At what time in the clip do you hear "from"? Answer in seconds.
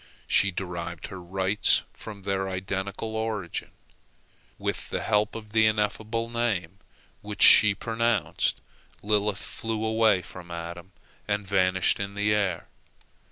1.93-2.23, 10.23-10.49